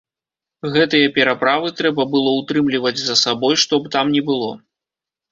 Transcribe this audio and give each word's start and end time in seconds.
Гэтыя 0.75 1.09
пераправы 1.17 1.67
трэба 1.81 2.05
было 2.15 2.31
ўтрымліваць 2.37 2.93
за 3.01 3.15
сабой 3.25 3.53
што 3.65 3.79
б 3.83 3.91
там 3.97 4.05
ні 4.15 4.21
было. 4.31 4.49